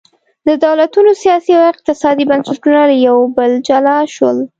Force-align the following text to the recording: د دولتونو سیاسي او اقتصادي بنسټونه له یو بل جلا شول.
د 0.47 0.49
دولتونو 0.65 1.11
سیاسي 1.23 1.51
او 1.59 1.63
اقتصادي 1.73 2.23
بنسټونه 2.31 2.81
له 2.89 2.95
یو 3.07 3.17
بل 3.37 3.51
جلا 3.67 3.97
شول. 4.15 4.37